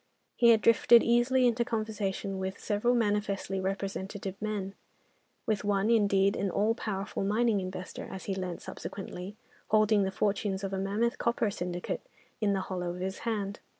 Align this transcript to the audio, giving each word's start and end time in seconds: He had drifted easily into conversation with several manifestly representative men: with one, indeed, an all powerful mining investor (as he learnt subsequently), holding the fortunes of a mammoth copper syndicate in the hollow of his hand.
He 0.35 0.49
had 0.49 0.61
drifted 0.61 1.03
easily 1.03 1.45
into 1.45 1.63
conversation 1.63 2.39
with 2.39 2.57
several 2.59 2.95
manifestly 2.95 3.59
representative 3.59 4.33
men: 4.41 4.73
with 5.45 5.63
one, 5.63 5.91
indeed, 5.91 6.35
an 6.35 6.49
all 6.49 6.73
powerful 6.73 7.23
mining 7.23 7.59
investor 7.59 8.07
(as 8.09 8.23
he 8.25 8.33
learnt 8.33 8.63
subsequently), 8.63 9.35
holding 9.67 10.01
the 10.01 10.09
fortunes 10.11 10.63
of 10.63 10.73
a 10.73 10.79
mammoth 10.79 11.19
copper 11.19 11.51
syndicate 11.51 12.01
in 12.39 12.53
the 12.53 12.61
hollow 12.61 12.89
of 12.95 12.99
his 12.99 13.19
hand. 13.29 13.59